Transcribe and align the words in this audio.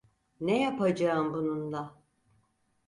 Ne 0.39 0.61
yapacağım 0.61 1.33
bununla? 1.33 2.01